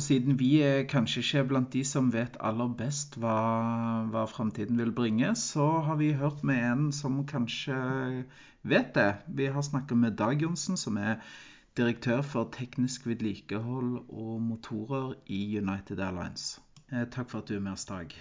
[0.00, 3.32] Og siden vi er kanskje ikke blant de som vet aller best hva,
[4.08, 7.76] hva framtiden vil bringe, så har vi hørt med en som kanskje
[8.72, 9.10] vet det.
[9.28, 11.20] Vi har snakket med Dag Johnsen, som er
[11.76, 16.48] direktør for teknisk vedlikehold og motorer i United Airlines.
[16.88, 18.16] Eh, takk for at du er med oss, Dag.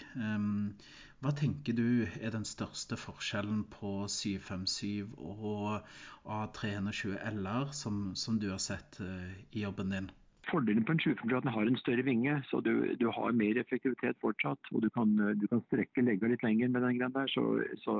[1.23, 1.87] Hva tenker du
[2.19, 5.79] er den største forskjellen på 757 og
[6.27, 10.17] A321 LR, som, som du har sett uh, i jobben din?
[10.51, 13.31] Fordelen på en 750 er at den har en større vinge, så du, du har
[13.31, 14.71] mer effektivitet fortsatt.
[14.73, 17.31] Og du kan, du kan strekke legga litt lenger med den greia der.
[17.33, 17.43] Så,
[17.83, 17.95] så,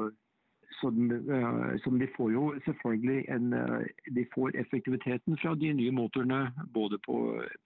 [0.82, 1.10] så, den,
[1.84, 3.82] så, de får jo selvfølgelig en uh,
[4.16, 7.18] De får effektiviteten fra de nye motorene både på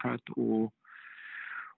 [0.01, 0.71] Pratt og,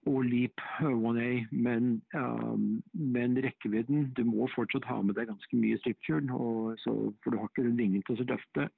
[0.06, 5.78] og Leap 1A, men, um, men, rekkevidden Du må fortsatt ha med deg ganske mye
[5.82, 6.30] strippfuel,
[6.84, 8.70] for du har ikke den vingen til å løfte.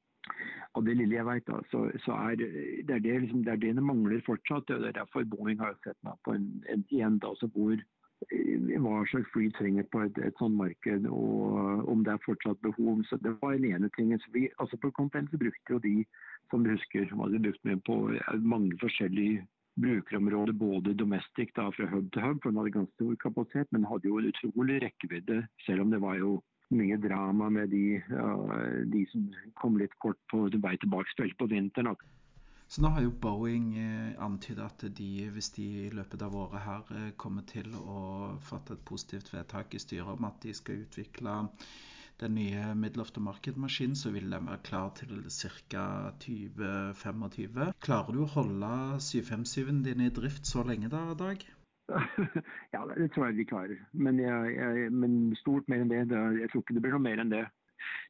[0.76, 2.48] Av det lille jeg da, så, så er det,
[2.88, 4.68] er det, liksom, det er det mangler fortsatt.
[4.68, 9.02] Det er derfor Boeing har sett meg på en, en, en da, hvor eh, hva
[9.10, 13.02] slags fly trenger på et, et sånt marked, og om det er fortsatt behov.
[13.08, 14.20] Så Det var den ene tingen.
[14.22, 16.04] Så vi, altså På Content brukte jo de,
[16.50, 19.46] som du husker, hadde brukt med på eh, mange forskjellige
[19.78, 23.86] brukerområder, både domestic da, fra hub til hub, for den hadde ganske stor kapasitet, men
[23.86, 26.38] hadde jo en utrolig rekkevidde, selv om det var jo
[26.74, 27.98] mye drama med de,
[28.92, 29.26] de som
[29.60, 31.96] kom litt kort på vei tilbake spilt på vinteren.
[32.68, 36.60] Så nå har jo Boeing eh, antydet at de, hvis de i løpet av året
[36.66, 38.00] her eh, kommer til å
[38.44, 41.38] fatte et positivt vedtak i styret om at de skal utvikle
[42.20, 43.06] den nye middle
[43.96, 46.12] så vil den være klar til ca.
[46.20, 47.72] 2025.
[47.80, 51.46] Klarer du å holde 757-en din i drift så lenge da, Dag?
[52.74, 53.78] ja, det tror jeg vi klarer.
[53.92, 57.06] Men, jeg, jeg, men, stort mer enn det, det, Jeg tror ikke det blir noe
[57.06, 57.46] mer enn det.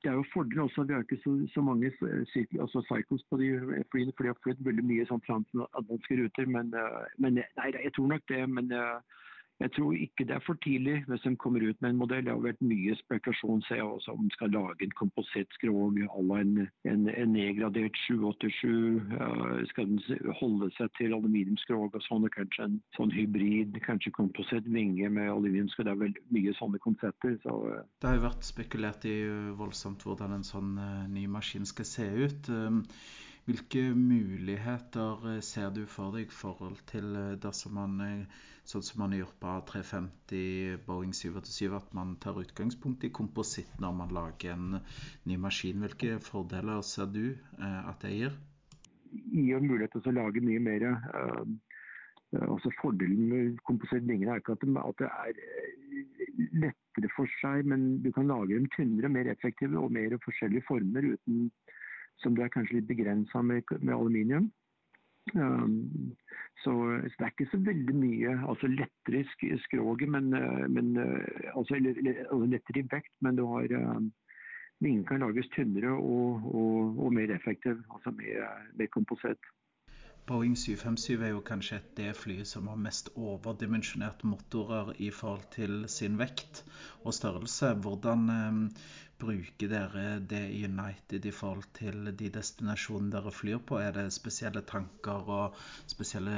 [0.03, 3.39] Det er jo fordelen også at vi har ikke så, så mange altså cycles på
[3.39, 3.49] de
[3.93, 6.51] flyene, for de har flydd veldig mye sånn transatlantiske ruter.
[6.51, 8.43] Men, eh, men, nei, jeg tror nok det.
[8.51, 8.99] Men uh,
[9.59, 12.25] jeg tror ikke det er for tidlig hvis de kommer ut med en modell.
[12.25, 16.41] Det har vært mye spekulasjon jeg også, om de skal lage en komposittskrog à la
[16.45, 16.55] en,
[16.93, 19.03] en, en, nedgradert 787.
[19.19, 20.01] Uh, skal den
[20.41, 25.31] holde seg til aluminiumskrog og sånn, og kanskje en sånn hybrid, kanskje kompositt vinge med
[25.33, 25.89] aluminiumskrog.
[25.89, 27.39] Det er vel mye sånne konsepter.
[27.43, 27.81] Så, uh.
[27.99, 29.19] Det har jo vært spekulert i
[29.59, 32.53] voldsomt hvordan en sånn uh, ny maskin skal se ut.
[33.49, 38.85] Hvilke muligheter eh, ser du for deg i forhold til eh, dersom man, eh, sånn
[38.85, 44.13] som man gjort på A350 Boeing 787, at man tar utgangspunkt i kompositt når man
[44.13, 44.83] lager en
[45.29, 45.81] ny maskin?
[45.85, 47.25] Hvilke fordeler ser du
[47.59, 48.37] at det gir?
[49.33, 50.85] Gir mulighet til å lage mye mer
[52.37, 54.65] altså Fordelen med komposert vinger er ikke at
[55.01, 55.39] det er
[56.63, 61.15] lettere for seg, men du kan lage dem tynnere, mer effektive og mer forskjellige former
[61.15, 61.49] uten
[62.23, 64.51] som du er kanskje litt begrensa med, med aluminium.
[65.35, 66.15] Um,
[66.63, 66.73] så,
[67.09, 71.53] så, det er ikke så veldig mye altså lettere i skroget, men, uh, men uh,
[71.57, 74.13] altså, altså, lettere i vekt, men du har um,
[74.79, 78.45] Vingen kan lages tynnere og, og, og mer effektiv, altså mer,
[78.79, 79.49] mer komposett.
[80.29, 85.87] Boeing 757 er jo kanskje det flyet som har mest overdimensjonerte motorer i forhold til
[85.89, 86.63] sin vekt
[87.03, 87.73] og størrelse.
[87.83, 88.61] Hvordan um,
[89.19, 93.81] bruker dere det i United i forhold til de destinasjonene dere flyr på?
[93.83, 95.61] Er det spesielle tanker og
[95.91, 96.35] spesielle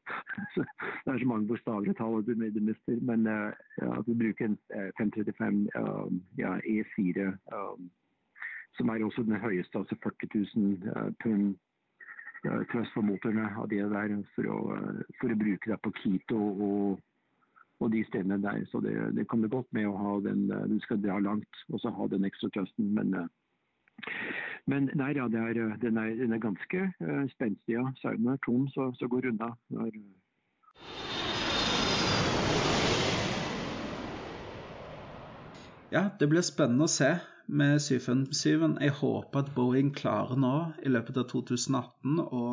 [0.53, 0.59] så,
[1.03, 2.95] det er så mange bokstaver og tall du mister.
[3.01, 3.51] Men uh,
[3.82, 4.57] ja, vi bruker en
[4.97, 7.19] 535 um, ja, E4,
[7.57, 7.91] um,
[8.77, 10.15] som er også den høyeste, altså 40
[10.55, 11.55] 000 uh, pund
[12.43, 14.59] trøstformotorene av det der for å,
[15.19, 16.99] for å bruke det på Kito og,
[17.79, 18.63] og, de stedene der.
[18.71, 21.93] Så det, det kommer godt med å ha den Du skal dra langt og så
[21.93, 22.93] ha den ekstra trusten.
[22.97, 23.15] Men,
[24.65, 27.77] men nei, ja, er, den, er, den, er, ganske uh, spenstig.
[27.77, 27.85] Ja.
[28.01, 29.53] Sauen er tom, så, så går det unna.
[35.91, 37.13] Ja, det blir spennende å se
[37.51, 38.77] med 757.
[38.79, 42.45] Jeg håper at Boeing klarer nå i løpet av 2018 å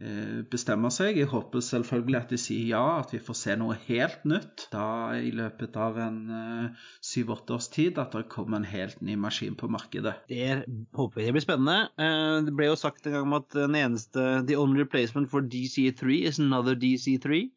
[0.00, 1.18] bestemmer bestemme seg.
[1.18, 5.12] Jeg håper selvfølgelig at de sier ja, at vi får se noe helt nytt da
[5.18, 7.98] i løpet av en eh, syv-åtte års tid.
[8.00, 10.14] At det kommer en helt ny maskin på markedet.
[10.30, 10.62] Det
[10.96, 11.90] håper jeg blir spennende.
[12.00, 15.44] Eh, det ble jo sagt en gang om at den eneste The only replacement for
[15.44, 17.50] DC3 is another DC3.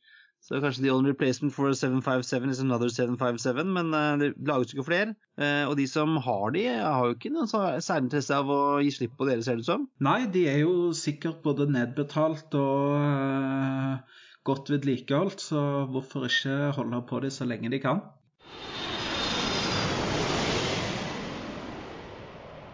[0.43, 4.83] Så kanskje the only replacement for 757 is another 757, men uh, det lages ikke
[4.89, 5.13] flere.
[5.39, 9.15] Uh, og de som har de, har jo ikke noen særlig av å gi slipp
[9.19, 9.85] på dere, ser det ut som?
[10.03, 15.63] Nei, de er jo sikkert både nedbetalt og uh, godt vedlikeholdt, så
[15.93, 18.03] hvorfor ikke holde på de så lenge de kan?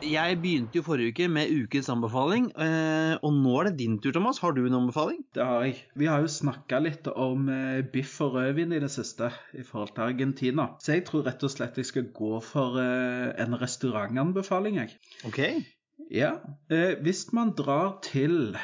[0.05, 4.13] Jeg begynte jo forrige uke med ukens anbefaling, eh, og nå er det din tur,
[4.15, 4.39] Thomas.
[4.43, 5.21] Har du en anbefaling?
[5.35, 5.75] Det har jeg.
[5.99, 9.93] Vi har jo snakka litt om eh, biff og rødvin i det siste i forhold
[9.95, 10.69] til Argentina.
[10.79, 14.95] Så jeg tror rett og slett jeg skal gå for eh, en restaurantanbefaling, jeg.
[15.27, 15.41] Ok.
[16.09, 16.39] Ja.
[17.03, 18.55] Hvis man drar til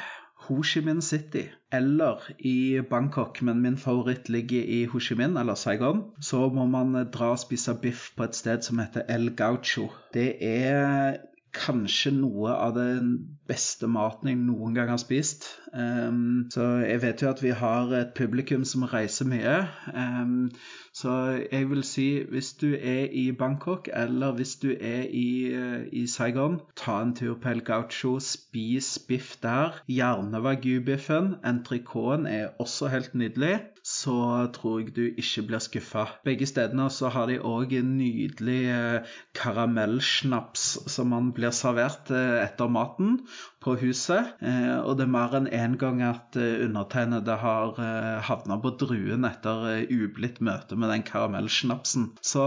[0.46, 5.38] Ho Chi Minh City eller i Bangkok, men min favoritt ligger i Ho Chi Minh
[5.40, 9.32] eller Saigon, så må man dra og spise biff på et sted som heter El
[9.36, 9.88] Gaucho.
[10.14, 11.18] Det er
[11.56, 13.12] kanskje noe av den
[13.48, 15.48] beste maten jeg noen gang har spist.
[15.72, 19.56] Um, så jeg vet jo at vi har et publikum som reiser mye.
[19.92, 20.50] Um,
[20.96, 25.52] så jeg vil si hvis du er i Bangkok eller hvis du er i,
[25.92, 29.80] i Saigon, ta en tur på El Gaucho, spis biff der.
[29.88, 31.34] Gjerne wagyu-biffen.
[31.44, 33.58] Entrecôten er også helt nydelig
[34.06, 36.06] så tror jeg du ikke blir skuffa.
[36.26, 42.70] Begge stedene så har de òg nydelig eh, karamellsnaps som man blir servert eh, etter
[42.70, 43.18] maten
[43.64, 44.36] på huset.
[44.40, 47.80] Eh, og det er mer enn én gang at undertegnede har
[48.28, 52.12] havna på druen etter ublidt møte med den karamellsnapsen.
[52.22, 52.46] Så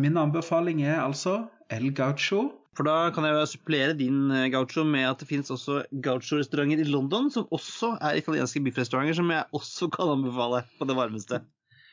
[0.00, 2.48] min anbefaling er altså El Gaucho
[2.78, 6.84] for da kan jeg jo supplere din eh, gaucho med at det finnes også gaucho-restauranter
[6.84, 11.42] i London som også er italienske biffrestauranter, som jeg også kan anbefale på det varmeste.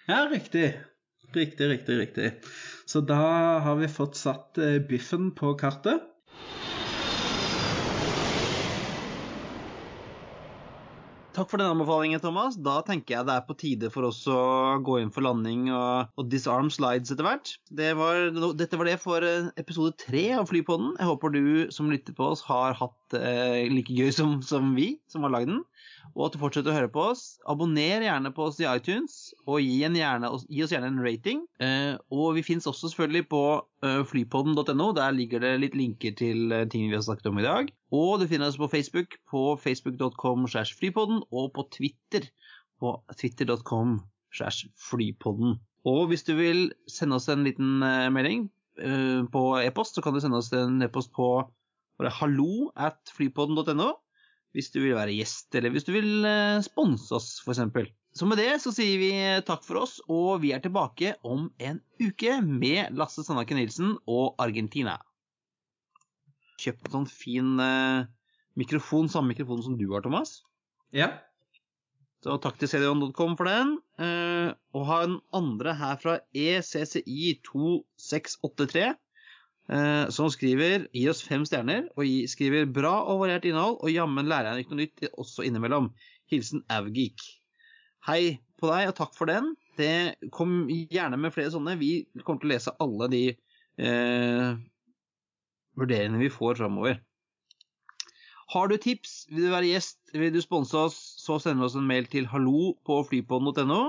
[0.07, 0.69] Ja, riktig.
[1.35, 2.29] Riktig, riktig, riktig.
[2.87, 3.17] Så da
[3.65, 6.05] har vi fått satt eh, biffen på kartet.
[11.37, 12.55] Takk for den anbefalingen, Thomas.
[12.57, 16.09] Da tenker jeg det er på tide for oss å gå inn for landing og,
[16.17, 17.51] og disarm slides etter hvert.
[17.69, 20.95] Det var, dette var det for eh, episode tre av Flypodden.
[20.97, 21.43] Jeg håper du
[21.75, 25.53] som lytter på oss, har hatt eh, like gøy som, som vi som har lagd
[25.53, 25.63] den
[26.15, 27.23] og at du fortsetter å høre på oss.
[27.49, 31.43] Abonner gjerne på oss i iTunes, og gi, gjerne, gi oss gjerne en rating.
[31.63, 33.43] Eh, og vi fins også selvfølgelig på
[33.85, 34.89] uh, flypodden.no.
[34.97, 37.71] Der ligger det litt linker til uh, ting vi har snakket om i dag.
[37.95, 42.29] Og du finner oss på Facebook på facebook.com slash flypodden, og på Twitter
[42.81, 43.99] på twitter.com
[44.33, 45.57] slash flypodden.
[45.87, 48.49] Og hvis du vil sende oss en liten uh, melding
[49.33, 51.25] på e-post, så kan du sende oss en e-post på
[52.19, 53.93] hallo at flypodden.no.
[54.55, 57.59] Hvis du vil være gjest, eller hvis du vil uh, sponse oss, f.eks.
[58.17, 59.11] Så med det så sier vi
[59.45, 64.39] takk for oss, og vi er tilbake om en uke med Lasse Sandaker Nilsen og
[64.41, 64.95] Argentina.
[66.57, 67.51] Kjøpt en sånn fin
[68.57, 70.39] mikrofon, samme mikrofon som du har, Thomas.
[70.95, 71.09] Ja.
[72.25, 73.77] Så takk til cdon.com for den.
[74.01, 78.95] Uh, og ha en andre her fra ECCI2683, uh,
[79.67, 84.55] som skriver Gi oss fem stjerner, og skriver bra og variert innhold, og jammen lærer
[84.55, 85.89] jeg ikke noe nytt også innimellom.
[86.31, 87.23] Hilsen Avgeek.
[88.07, 89.53] Hei på deg, og takk for den.
[89.77, 91.77] Det Kom gjerne med flere sånne.
[91.79, 94.57] Vi kommer til å lese alle de eh,
[95.77, 97.01] vurderingene vi får framover.
[98.53, 101.87] Har du tips, vil du være gjest, vil du sponse oss, så send oss en
[101.87, 103.81] mail til hallo på flypodden.no.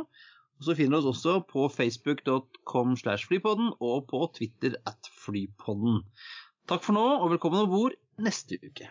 [0.59, 6.03] Og så finner du oss også på facebook.com slash flypodden og på Twitter at Flypodden.
[6.69, 8.89] Takk for nå, og velkommen om bord neste uke.